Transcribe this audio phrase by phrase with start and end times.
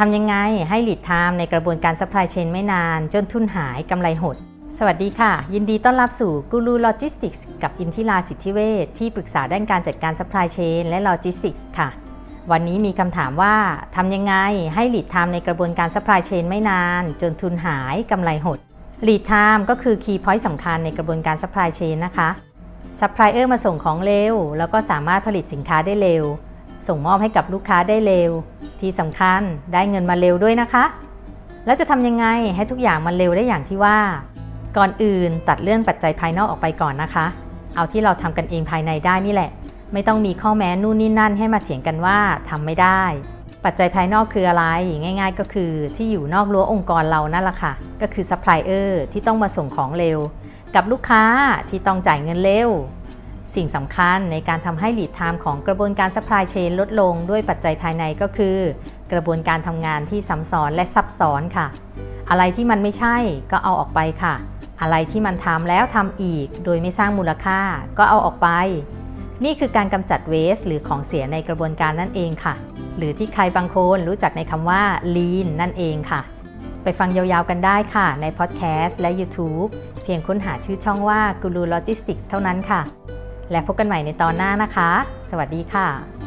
[0.00, 0.36] ทำยังไง
[0.68, 4.36] ให้ lead time ในกระบวนการ supply chain ไม่นาน จนทุนหายกำไรหด
[4.78, 11.88] สวัสดีค่ะ ยินดีต้อนรับสู่กูรูโลจิสติกส์กับอินทิราสิทธิเวชที่ปรึกษาด้านการจัดการ supply chain และ logistics ค่ะ
[12.50, 13.56] วันนี้มีคำถามว่า
[13.96, 14.34] ทำยังไง
[14.74, 18.58] ให้ lead time ในกระบวนการ supply chain ไม่นาน จนทุนหายกำไรหด
[19.06, 22.28] lead time ก็คือ key point สำคัญในกระบวนการ supply chain นะคะ
[23.00, 26.24] ซัพพลายเออร์มาส่งของเร็ว แล้วก็สามารถผลิตสินค้าได้เร็ว
[26.86, 28.30] ส่งมอบให้กับลูกค้าได้เร็ว
[28.80, 29.40] ที่สำคัญ
[29.72, 30.84] ได้เงินมาเร็วด้วยนะคะ
[31.66, 32.26] แล้วจะทำยังไง
[32.56, 33.98] ให้ทุกอย่างมันเร็วได้อย่างที่ว่า
[34.76, 37.26] ก่อนอื่นตัดเรื่องปัจจัยภายนอกออกไปก่อนนะคะ
[37.76, 39.50] เอาที่เราทำกันเองภายในได้นี่แหละ
[39.92, 43.02] ไม่ต้องมีข้อแม้นู่นนี่นั่นให้มาเถียงกันว่าทำไม่ได้
[43.64, 44.64] ปัจจัยภายนอกคืออะไร
[45.02, 50.18] ง่าย ๆ ก็คือที่อยู่นอกรั้วองค์กรเรานั่นแหละค่ะ ก็คือซัพพลายเออร์ที่ต้องมาส่งของเร็ว
[50.74, 51.24] กับลูกค้า
[51.68, 52.68] ที่ต้องจ่ายเงินเร็ว
[53.56, 58.56] สิ่งสำคัญในการทำให้ lead time ของกระบวนการ supply chain ลดลงด้วยปัจจัยภายในก็คือ
[59.12, 61.66] กระบวนการทำงานที่ซ้ำซ้อนและซับซ้อนค่ะ
[62.30, 63.16] อะไรที่มันไม่ใช่
[63.52, 64.34] ก็เอาออกไปค่ะ
[64.82, 67.60] อะไรที่มันทำแล้วทำอีก โดยไม่สร้างมูลค่า
[67.98, 68.48] ก็เอาออกไป
[69.44, 72.54] นี่คือการกำจัดเวสหรือของเสียในกระบวนการนั่นเองค่ะ
[72.96, 74.82] หรือที่ใครบางคนรู้จักในคำว่า
[75.16, 76.20] lean นั่นเองค่ะ
[76.82, 79.68] ไปฟังยาวๆกันได้ค่ะ ในพอดแคสต์และ YouTube
[80.02, 82.80] เพียงค้นหาชื่อช่องว่า Guru Logistics เท่านั้นค่ะ
[83.50, 84.90] และพบกันใหม่ในตอนหน้านะคะ
[85.30, 86.25] สวัสดีค่ะ